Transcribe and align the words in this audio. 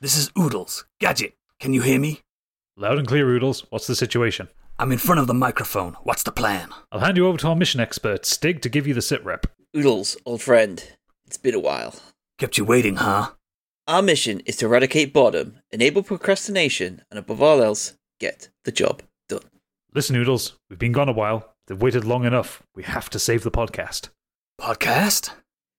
This 0.00 0.16
is 0.16 0.30
Oodles. 0.38 0.84
Gadget, 1.00 1.34
can 1.58 1.74
you 1.74 1.82
hear 1.82 1.98
me? 1.98 2.20
Loud 2.76 2.98
and 2.98 3.08
clear, 3.08 3.28
Oodles. 3.28 3.66
What's 3.70 3.88
the 3.88 3.96
situation? 3.96 4.46
I'm 4.78 4.92
in 4.92 4.98
front 4.98 5.20
of 5.20 5.26
the 5.26 5.34
microphone. 5.34 5.94
What's 6.04 6.22
the 6.22 6.30
plan? 6.30 6.68
I'll 6.92 7.00
hand 7.00 7.16
you 7.16 7.26
over 7.26 7.36
to 7.38 7.48
our 7.48 7.56
mission 7.56 7.80
expert, 7.80 8.24
Stig, 8.24 8.62
to 8.62 8.68
give 8.68 8.86
you 8.86 8.94
the 8.94 9.02
sit 9.02 9.24
rep. 9.24 9.46
Oodles, 9.76 10.16
old 10.24 10.40
friend. 10.40 10.84
It's 11.26 11.36
been 11.36 11.56
a 11.56 11.58
while. 11.58 11.96
Kept 12.38 12.58
you 12.58 12.64
waiting, 12.64 12.94
huh? 12.94 13.32
Our 13.88 14.00
mission 14.00 14.38
is 14.46 14.54
to 14.58 14.66
eradicate 14.66 15.12
boredom, 15.12 15.58
enable 15.72 16.04
procrastination, 16.04 17.02
and 17.10 17.18
above 17.18 17.42
all 17.42 17.60
else, 17.60 17.94
get 18.20 18.50
the 18.64 18.70
job 18.70 19.02
done. 19.28 19.50
Listen, 19.92 20.14
Oodles, 20.14 20.52
we've 20.70 20.78
been 20.78 20.92
gone 20.92 21.08
a 21.08 21.12
while. 21.12 21.56
They've 21.66 21.82
waited 21.82 22.04
long 22.04 22.24
enough. 22.24 22.62
We 22.76 22.84
have 22.84 23.10
to 23.10 23.18
save 23.18 23.42
the 23.42 23.50
podcast. 23.50 24.10
Podcast? 24.60 25.30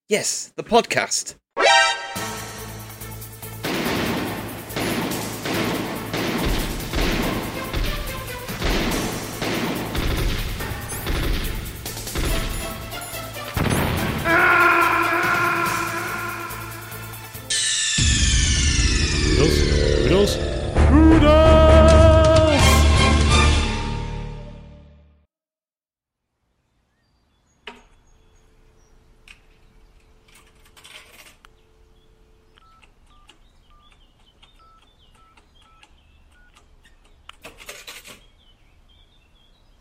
Yes, 0.09 0.51
the 0.57 0.63
podcast. 0.63 1.35
Oodles! 20.19 20.35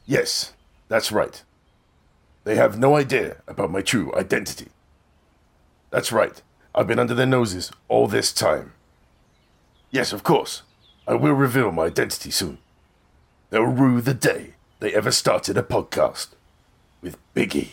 Yes, 0.06 0.52
that's 0.86 1.10
right. 1.10 1.42
They 2.44 2.54
have 2.54 2.78
no 2.78 2.94
idea 2.96 3.38
about 3.48 3.72
my 3.72 3.82
true 3.82 4.14
identity. 4.14 4.68
That's 5.90 6.12
right. 6.12 6.40
I've 6.74 6.86
been 6.86 7.00
under 7.00 7.14
their 7.14 7.26
noses 7.26 7.72
all 7.88 8.06
this 8.06 8.32
time. 8.32 8.74
Yes, 9.90 10.12
of 10.12 10.22
course. 10.22 10.62
I 11.06 11.14
will 11.14 11.32
reveal 11.32 11.72
my 11.72 11.84
identity 11.86 12.30
soon. 12.30 12.58
They'll 13.50 13.62
rue 13.62 14.00
the 14.00 14.14
day 14.14 14.54
they 14.80 14.92
ever 14.94 15.10
started 15.10 15.56
a 15.56 15.62
podcast 15.62 16.28
with 17.00 17.16
Biggie. 17.34 17.70